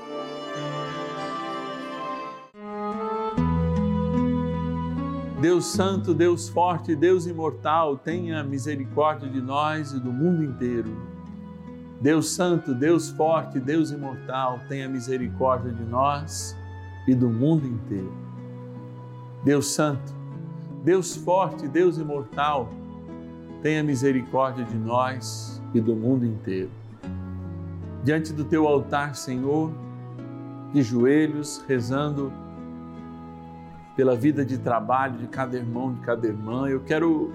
Deus 5.39 5.67
Santo, 5.67 6.13
Deus 6.13 6.49
Forte, 6.49 6.95
Deus 6.95 7.27
Imortal, 7.27 7.95
tenha 7.97 8.43
misericórdia 8.43 9.29
de 9.29 9.39
nós 9.39 9.93
e 9.93 9.99
do 9.99 10.11
mundo 10.11 10.43
inteiro. 10.43 11.16
Deus 11.99 12.29
Santo, 12.29 12.75
Deus 12.75 13.09
Forte, 13.09 13.59
Deus 13.59 13.91
Imortal, 13.91 14.59
tenha 14.69 14.87
misericórdia 14.87 15.71
de 15.71 15.83
nós 15.83 16.55
e 17.07 17.15
do 17.15 17.29
mundo 17.29 17.65
inteiro. 17.65 18.13
Deus 19.43 19.67
Santo, 19.67 20.13
Deus 20.83 21.15
Forte, 21.15 21.67
Deus 21.67 21.97
Imortal, 21.97 22.69
tenha 23.63 23.81
misericórdia 23.83 24.63
de 24.63 24.75
nós 24.75 25.61
e 25.73 25.81
do 25.81 25.95
mundo 25.95 26.25
inteiro. 26.25 26.69
Diante 28.03 28.31
do 28.31 28.43
teu 28.43 28.67
altar, 28.67 29.15
Senhor, 29.15 29.71
de 30.71 30.83
joelhos, 30.83 31.63
rezando 31.67 32.31
pela 33.95 34.15
vida 34.15 34.45
de 34.45 34.59
trabalho 34.59 35.17
de 35.17 35.27
cada 35.27 35.57
irmão, 35.57 35.93
de 35.93 36.01
cada 36.01 36.27
irmã, 36.27 36.69
eu 36.69 36.81
quero 36.81 37.33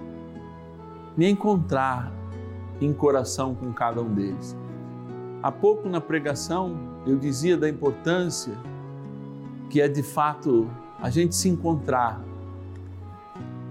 me 1.16 1.28
encontrar 1.28 2.12
em 2.84 2.92
coração 2.92 3.54
com 3.54 3.72
cada 3.72 4.00
um 4.00 4.12
deles. 4.12 4.56
Há 5.42 5.50
pouco 5.50 5.88
na 5.88 6.00
pregação 6.00 6.92
eu 7.06 7.16
dizia 7.16 7.56
da 7.56 7.68
importância 7.68 8.52
que 9.68 9.80
é 9.80 9.88
de 9.88 10.02
fato 10.02 10.70
a 11.00 11.10
gente 11.10 11.34
se 11.34 11.48
encontrar. 11.48 12.22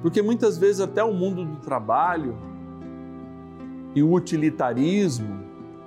Porque 0.01 0.21
muitas 0.21 0.57
vezes 0.57 0.81
até 0.81 1.03
o 1.03 1.13
mundo 1.13 1.45
do 1.45 1.57
trabalho 1.57 2.35
e 3.93 4.01
o 4.01 4.11
utilitarismo, 4.11 5.39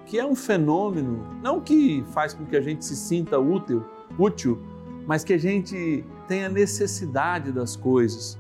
que 0.06 0.18
é 0.18 0.24
um 0.24 0.34
fenômeno, 0.34 1.26
não 1.42 1.60
que 1.60 2.04
faz 2.12 2.32
com 2.32 2.44
que 2.44 2.56
a 2.56 2.60
gente 2.60 2.84
se 2.84 2.94
sinta 2.94 3.38
útil, 3.38 3.84
útil, 4.18 4.62
mas 5.06 5.24
que 5.24 5.32
a 5.32 5.38
gente 5.38 6.04
tenha 6.28 6.48
necessidade 6.48 7.50
das 7.50 7.76
coisas. 7.76 8.38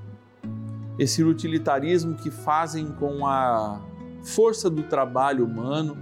Esse 0.98 1.24
utilitarismo 1.24 2.14
que 2.14 2.30
fazem 2.30 2.92
com 2.92 3.26
a 3.26 3.80
força 4.24 4.68
do 4.68 4.82
trabalho 4.82 5.44
humano, 5.44 5.96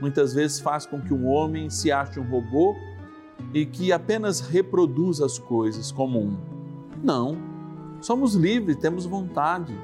muitas 0.00 0.34
vezes 0.34 0.60
faz 0.60 0.86
com 0.86 1.00
que 1.00 1.12
um 1.12 1.26
homem 1.26 1.70
se 1.70 1.90
ache 1.90 2.20
um 2.20 2.28
robô 2.28 2.76
e 3.52 3.66
que 3.66 3.92
apenas 3.92 4.40
reproduz 4.40 5.20
as 5.20 5.38
coisas 5.38 5.90
como 5.90 6.20
um. 6.20 6.36
Não, 7.02 7.36
somos 8.00 8.34
livres, 8.34 8.76
temos 8.76 9.06
vontade. 9.06 9.76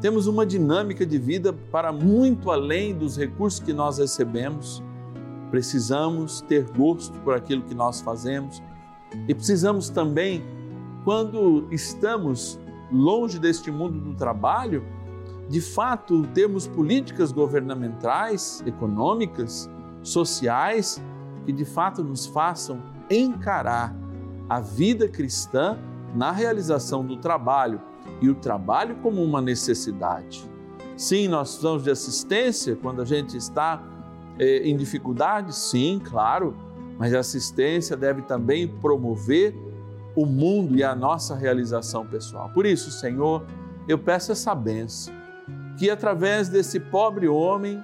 Temos 0.00 0.26
uma 0.26 0.46
dinâmica 0.46 1.04
de 1.04 1.18
vida 1.18 1.52
para 1.52 1.92
muito 1.92 2.50
além 2.50 2.96
dos 2.96 3.16
recursos 3.16 3.60
que 3.60 3.72
nós 3.72 3.98
recebemos. 3.98 4.82
Precisamos 5.50 6.40
ter 6.42 6.64
gosto 6.70 7.18
por 7.20 7.34
aquilo 7.34 7.62
que 7.62 7.74
nós 7.74 8.00
fazemos 8.00 8.62
e 9.26 9.34
precisamos 9.34 9.88
também, 9.88 10.42
quando 11.04 11.66
estamos 11.70 12.58
longe 12.92 13.38
deste 13.38 13.70
mundo 13.70 13.98
do 13.98 14.14
trabalho, 14.14 14.84
de 15.48 15.60
fato 15.60 16.26
termos 16.34 16.66
políticas 16.66 17.32
governamentais, 17.32 18.62
econômicas, 18.66 19.68
sociais, 20.02 21.02
que 21.46 21.52
de 21.52 21.64
fato 21.64 22.04
nos 22.04 22.26
façam 22.26 22.82
encarar 23.10 23.96
a 24.48 24.60
vida 24.60 25.08
cristã 25.08 25.78
na 26.14 26.30
realização 26.30 27.04
do 27.04 27.16
trabalho 27.16 27.80
e 28.20 28.28
o 28.28 28.34
trabalho 28.34 28.96
como 28.96 29.22
uma 29.22 29.40
necessidade. 29.40 30.48
Sim, 30.96 31.28
nós 31.28 31.50
precisamos 31.50 31.84
de 31.84 31.90
assistência 31.90 32.76
quando 32.76 33.00
a 33.00 33.04
gente 33.04 33.36
está 33.36 33.82
eh, 34.38 34.68
em 34.68 34.76
dificuldade, 34.76 35.54
sim, 35.54 36.00
claro, 36.02 36.54
mas 36.98 37.14
a 37.14 37.20
assistência 37.20 37.96
deve 37.96 38.22
também 38.22 38.66
promover 38.66 39.54
o 40.16 40.26
mundo 40.26 40.76
e 40.76 40.82
a 40.82 40.94
nossa 40.94 41.34
realização 41.36 42.04
pessoal. 42.04 42.50
Por 42.52 42.66
isso, 42.66 42.90
Senhor, 42.90 43.44
eu 43.86 43.98
peço 43.98 44.32
essa 44.32 44.54
benção 44.54 45.17
que 45.78 45.88
através 45.88 46.48
desse 46.48 46.80
pobre 46.80 47.28
homem, 47.28 47.80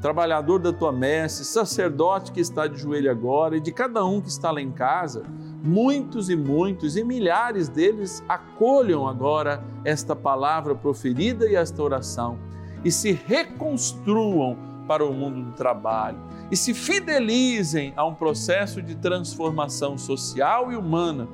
trabalhador 0.00 0.58
da 0.58 0.72
tua 0.72 0.90
messe, 0.90 1.44
sacerdote 1.44 2.32
que 2.32 2.40
está 2.40 2.66
de 2.66 2.78
joelho 2.78 3.10
agora 3.10 3.56
e 3.56 3.60
de 3.60 3.70
cada 3.70 4.04
um 4.04 4.18
que 4.18 4.28
está 4.28 4.50
lá 4.50 4.62
em 4.62 4.72
casa, 4.72 5.24
muitos 5.62 6.30
e 6.30 6.36
muitos 6.36 6.96
e 6.96 7.04
milhares 7.04 7.68
deles 7.68 8.24
acolham 8.26 9.06
agora 9.06 9.62
esta 9.84 10.16
palavra 10.16 10.74
proferida 10.74 11.46
e 11.46 11.54
esta 11.54 11.82
oração 11.82 12.38
e 12.82 12.90
se 12.90 13.12
reconstruam 13.12 14.56
para 14.86 15.04
o 15.04 15.12
mundo 15.12 15.50
do 15.50 15.52
trabalho 15.52 16.18
e 16.50 16.56
se 16.56 16.72
fidelizem 16.72 17.92
a 17.94 18.06
um 18.06 18.14
processo 18.14 18.80
de 18.80 18.94
transformação 18.94 19.98
social 19.98 20.72
e 20.72 20.76
humana 20.76 21.28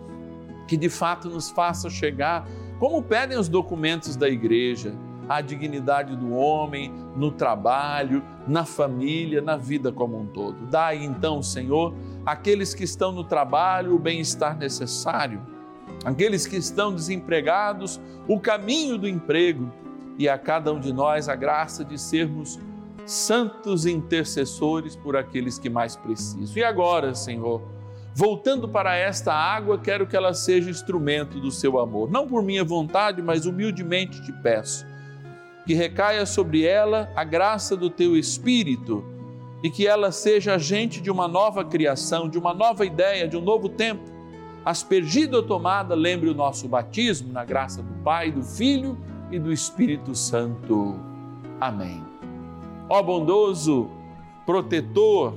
que 0.67 0.77
de 0.77 0.89
fato 0.89 1.29
nos 1.29 1.51
faça 1.51 1.89
chegar, 1.89 2.49
como 2.81 3.03
pedem 3.03 3.39
os 3.39 3.49
documentos 3.49 4.17
da 4.17 4.29
igreja, 4.29 4.93
à 5.29 5.41
dignidade 5.41 6.17
do 6.17 6.35
homem 6.35 6.93
no 7.17 7.31
trabalho, 7.31 8.23
na 8.47 8.65
família, 8.65 9.41
na 9.41 9.57
vida 9.57 9.93
como 9.93 10.19
um 10.19 10.27
todo. 10.27 10.67
Dai 10.67 11.03
então, 11.03 11.43
Senhor, 11.43 11.95
aqueles 12.25 12.75
que 12.75 12.85
estão 12.85 13.13
no 13.13 13.25
trabalho 13.25 13.95
o 13.95 13.99
bem-estar 13.99 14.57
necessário, 14.57 15.41
aqueles 16.05 16.47
que 16.47 16.57
estão 16.57 16.95
desempregados, 16.95 18.01
o 18.29 18.39
caminho 18.41 18.99
do 18.99 19.09
emprego 19.09 19.71
e 20.19 20.29
a 20.29 20.39
cada 20.39 20.73
um 20.73 20.81
de 20.81 20.93
nós 20.93 21.29
a 21.29 21.35
graça 21.35 21.85
de 21.85 21.99
sermos 21.99 22.59
santos 23.07 23.85
intercessores 23.87 24.97
por 24.97 25.17
aqueles 25.17 25.59
que 25.59 25.69
mais 25.69 25.97
precisam. 25.97 26.57
E 26.57 26.65
agora, 26.65 27.15
Senhor, 27.15 27.63
voltando 28.15 28.69
para 28.69 28.97
esta 28.97 29.33
água, 29.33 29.79
quero 29.79 30.07
que 30.07 30.17
ela 30.17 30.33
seja 30.33 30.71
instrumento 30.71 31.41
do 31.41 31.51
seu 31.51 31.79
amor. 31.79 32.11
Não 32.11 32.27
por 32.27 32.43
minha 32.43 32.65
vontade, 32.65 33.21
mas 33.21 33.45
humildemente 33.45 34.23
te 34.23 34.33
peço. 34.33 34.87
Que 35.67 35.75
recaia 35.75 36.27
sobre 36.27 36.65
ela 36.65 37.11
a 37.17 37.25
graça 37.25 37.77
do 37.77 37.89
teu 37.89 38.17
Espírito 38.17 39.05
e 39.63 39.71
que 39.71 39.87
ela 39.87 40.13
seja 40.13 40.55
agente 40.55 41.01
de 41.01 41.11
uma 41.11 41.27
nova 41.27 41.65
criação, 41.65 42.29
de 42.29 42.39
uma 42.39 42.53
nova 42.53 42.85
ideia, 42.85 43.27
de 43.27 43.37
um 43.37 43.41
novo 43.41 43.69
tempo. 43.69 44.03
Aspergida 44.63 45.39
ou 45.39 45.43
tomada, 45.43 45.95
lembre 45.95 46.29
o 46.29 46.35
nosso 46.35 46.69
batismo 46.69 47.33
na 47.33 47.45
graça 47.45 47.83
do 47.83 47.95
Pai, 48.03 48.31
do 48.31 48.43
Filho 48.43 48.99
e 49.31 49.39
do 49.39 49.51
Espírito 49.51 50.15
Santo. 50.15 51.01
Amém. 51.59 52.05
Ó 52.91 53.03
bondoso, 53.03 53.91
protetor, 54.45 55.35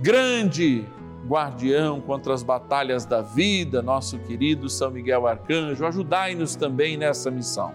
grande 0.00 0.84
guardião 1.26 2.00
contra 2.00 2.32
as 2.32 2.42
batalhas 2.42 3.04
da 3.04 3.20
vida, 3.20 3.82
nosso 3.82 4.16
querido 4.20 4.68
São 4.68 4.92
Miguel 4.92 5.26
Arcanjo, 5.26 5.84
ajudai-nos 5.84 6.54
também 6.54 6.96
nessa 6.96 7.30
missão. 7.30 7.74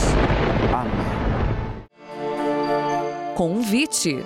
Amém. 0.81 1.85
Convite. 3.35 4.25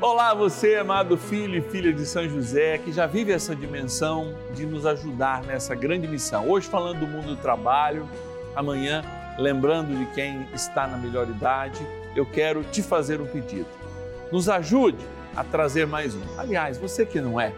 Olá, 0.00 0.34
você, 0.34 0.76
amado 0.76 1.16
filho 1.16 1.58
e 1.58 1.62
filha 1.62 1.92
de 1.92 2.06
São 2.06 2.28
José, 2.28 2.78
que 2.78 2.92
já 2.92 3.06
vive 3.06 3.32
essa 3.32 3.56
dimensão 3.56 4.34
de 4.54 4.64
nos 4.64 4.86
ajudar 4.86 5.42
nessa 5.42 5.74
grande 5.74 6.06
missão. 6.06 6.48
Hoje, 6.48 6.68
falando 6.68 7.00
do 7.00 7.06
mundo 7.06 7.28
do 7.28 7.36
trabalho, 7.36 8.08
amanhã, 8.54 9.02
lembrando 9.36 9.96
de 9.96 10.06
quem 10.12 10.46
está 10.52 10.86
na 10.86 10.96
melhor 10.96 11.28
idade, 11.28 11.84
eu 12.14 12.24
quero 12.24 12.62
te 12.64 12.82
fazer 12.82 13.20
um 13.20 13.26
pedido. 13.26 13.66
Nos 14.30 14.48
ajude 14.48 15.04
a 15.34 15.42
trazer 15.42 15.86
mais 15.86 16.14
um. 16.14 16.22
Aliás, 16.38 16.78
você 16.78 17.04
que 17.04 17.20
não 17.20 17.40
é 17.40 17.52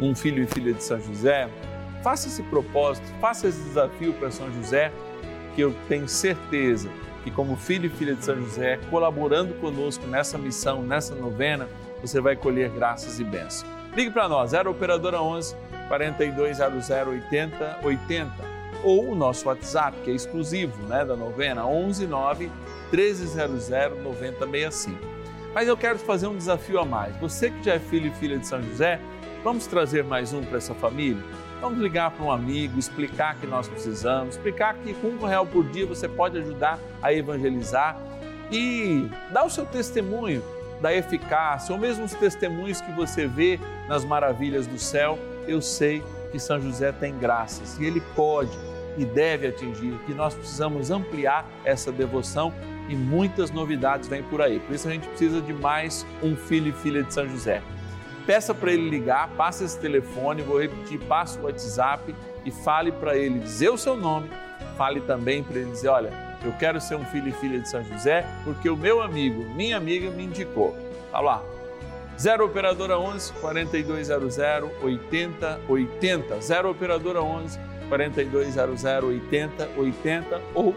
um 0.00 0.14
filho 0.14 0.42
e 0.42 0.46
filha 0.46 0.72
de 0.72 0.82
São 0.82 1.00
José, 1.00 1.48
faça 2.02 2.26
esse 2.26 2.42
propósito, 2.44 3.06
faça 3.20 3.46
esse 3.46 3.62
desafio 3.62 4.12
para 4.14 4.30
São 4.30 4.52
José, 4.52 4.92
que 5.54 5.60
eu 5.60 5.74
tenho 5.88 6.08
certeza 6.08 6.88
que, 7.22 7.30
como 7.30 7.56
filho 7.56 7.86
e 7.86 7.90
filha 7.90 8.14
de 8.14 8.24
São 8.24 8.36
José, 8.36 8.78
colaborando 8.90 9.54
conosco 9.54 10.06
nessa 10.06 10.36
missão, 10.36 10.82
nessa 10.82 11.14
novena, 11.14 11.68
você 12.00 12.20
vai 12.20 12.34
colher 12.34 12.70
graças 12.70 13.20
e 13.20 13.24
bênçãos. 13.24 13.64
Ligue 13.94 14.10
para 14.10 14.28
nós, 14.28 14.50
0 14.50 14.70
Operadora 14.70 15.20
11 15.22 15.54
4200 15.88 16.90
80 16.90 17.80
80 17.82 18.32
ou 18.82 19.10
o 19.10 19.14
nosso 19.14 19.48
WhatsApp, 19.48 19.96
que 20.02 20.10
é 20.10 20.14
exclusivo 20.14 20.76
né, 20.86 21.04
da 21.04 21.14
novena, 21.14 21.64
11 21.64 22.06
9 22.06 22.50
1300 22.90 23.68
9065. 24.02 24.98
Mas 25.54 25.68
eu 25.68 25.76
quero 25.76 25.98
fazer 25.98 26.26
um 26.26 26.36
desafio 26.36 26.80
a 26.80 26.84
mais. 26.84 27.14
Você 27.18 27.50
que 27.50 27.62
já 27.62 27.74
é 27.74 27.78
filho 27.78 28.08
e 28.08 28.14
filha 28.14 28.38
de 28.38 28.46
São 28.46 28.62
José, 28.62 28.98
vamos 29.44 29.66
trazer 29.66 30.02
mais 30.02 30.32
um 30.32 30.42
para 30.42 30.58
essa 30.58 30.74
família? 30.74 31.22
Vamos 31.62 31.78
ligar 31.78 32.10
para 32.10 32.24
um 32.24 32.32
amigo, 32.32 32.76
explicar 32.76 33.36
que 33.36 33.46
nós 33.46 33.68
precisamos, 33.68 34.34
explicar 34.34 34.74
que 34.74 34.92
com 34.94 35.10
um 35.10 35.24
real 35.24 35.46
por 35.46 35.64
dia 35.68 35.86
você 35.86 36.08
pode 36.08 36.36
ajudar 36.36 36.76
a 37.00 37.12
evangelizar 37.12 37.96
e 38.50 39.08
dar 39.30 39.44
o 39.44 39.48
seu 39.48 39.64
testemunho 39.64 40.42
da 40.80 40.92
eficácia, 40.92 41.72
ou 41.72 41.80
mesmo 41.80 42.04
os 42.04 42.14
testemunhos 42.14 42.80
que 42.80 42.90
você 42.90 43.28
vê 43.28 43.60
nas 43.88 44.04
maravilhas 44.04 44.66
do 44.66 44.76
céu. 44.76 45.16
Eu 45.46 45.62
sei 45.62 46.02
que 46.32 46.38
São 46.40 46.60
José 46.60 46.90
tem 46.90 47.16
graças 47.16 47.78
e 47.78 47.84
ele 47.84 48.00
pode 48.16 48.50
e 48.98 49.04
deve 49.04 49.46
atingir, 49.46 49.96
que 50.04 50.12
nós 50.12 50.34
precisamos 50.34 50.90
ampliar 50.90 51.48
essa 51.64 51.92
devoção 51.92 52.52
e 52.88 52.96
muitas 52.96 53.52
novidades 53.52 54.08
vêm 54.08 54.24
por 54.24 54.42
aí. 54.42 54.58
Por 54.58 54.74
isso 54.74 54.88
a 54.88 54.90
gente 54.90 55.06
precisa 55.06 55.40
de 55.40 55.52
mais 55.52 56.04
um 56.20 56.34
filho 56.34 56.70
e 56.70 56.72
filha 56.72 57.04
de 57.04 57.14
São 57.14 57.28
José 57.28 57.62
peça 58.26 58.54
para 58.54 58.72
ele 58.72 58.88
ligar, 58.88 59.28
passe 59.36 59.64
esse 59.64 59.78
telefone, 59.78 60.42
vou 60.42 60.60
repetir, 60.60 60.98
passe 61.00 61.38
o 61.38 61.42
WhatsApp 61.42 62.14
e 62.44 62.50
fale 62.50 62.92
para 62.92 63.16
ele 63.16 63.40
dizer 63.40 63.70
o 63.70 63.78
seu 63.78 63.96
nome, 63.96 64.30
fale 64.76 65.00
também 65.00 65.42
para 65.42 65.58
ele 65.58 65.70
dizer, 65.70 65.88
olha, 65.88 66.12
eu 66.44 66.52
quero 66.52 66.80
ser 66.80 66.96
um 66.96 67.04
filho 67.04 67.28
e 67.28 67.32
filha 67.32 67.60
de 67.60 67.68
São 67.68 67.84
José, 67.84 68.26
porque 68.44 68.68
o 68.68 68.76
meu 68.76 69.00
amigo, 69.00 69.44
minha 69.54 69.76
amiga 69.76 70.10
me 70.10 70.24
indicou. 70.24 70.76
Tá 71.10 71.20
lá. 71.20 71.42
0 72.18 72.44
operadora 72.44 72.98
11 72.98 73.32
4200 73.34 74.38
8080. 74.82 76.40
0 76.40 76.70
operadora 76.70 77.22
11 77.22 77.58
4200 77.88 78.84
8080 78.84 80.42
ou 80.54 80.74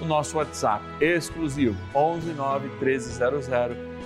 o 0.00 0.04
nosso 0.04 0.36
WhatsApp 0.36 0.84
exclusivo 1.00 1.76
11 1.94 2.32
9 2.32 2.68
1300 2.80 3.48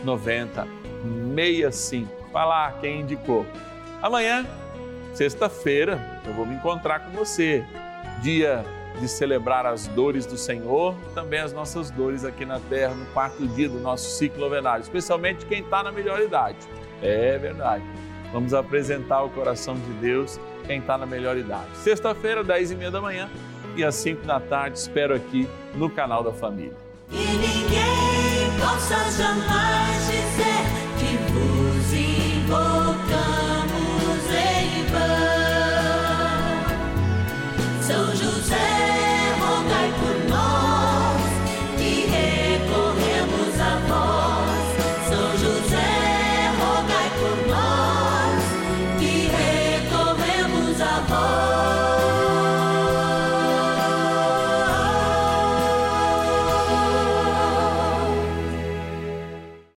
9065 0.05 2.16
falar, 2.37 2.81
quem 2.83 3.01
indicou. 3.01 3.47
Amanhã, 4.03 4.45
sexta-feira, 5.15 6.21
eu 6.27 6.35
vou 6.35 6.45
me 6.45 6.55
encontrar 6.55 7.01
com 7.01 7.11
você. 7.13 7.65
Dia 8.21 8.63
de 9.01 9.09
celebrar 9.09 9.65
as 9.65 9.87
dores 9.87 10.27
do 10.27 10.37
Senhor, 10.37 10.95
também 11.15 11.41
as 11.41 11.55
nossas 11.55 11.91
dores 11.91 12.27
aqui 12.27 12.45
na 12.45 12.61
terra, 12.61 12.95
no 12.95 13.07
quarto 13.07 13.47
dia 13.49 13.71
do 13.71 13.81
nosso 13.81 14.19
ciclo 14.19 14.39
novenário, 14.39 14.83
especialmente 14.83 15.47
quem 15.47 15.63
está 15.63 15.83
na 15.83 15.91
melhor 15.91 16.21
idade. 16.21 16.59
É 17.01 17.39
verdade. 17.39 17.85
Vamos 18.35 18.53
apresentar 18.53 19.23
o 19.23 19.31
coração 19.31 19.75
de 19.75 19.93
Deus 19.95 20.39
quem 20.67 20.81
está 20.81 20.99
na 20.99 21.07
melhor 21.07 21.39
idade. 21.39 21.75
Sexta-feira, 21.77 22.45
10 22.45 22.73
e 22.73 22.75
meia 22.75 22.91
da 22.91 23.01
manhã 23.01 23.31
e 23.77 23.83
às 23.83 23.95
5 23.95 24.27
da 24.27 24.41
tarde, 24.41 24.77
espero 24.77 25.15
aqui 25.15 25.49
no 25.75 25.89
canal 25.89 26.23
da 26.23 26.33
família. 26.33 26.77
E 27.11 27.17
ninguém 27.17 28.61
possa 28.61 29.11
jamais 29.11 30.07
dizer 30.07 30.66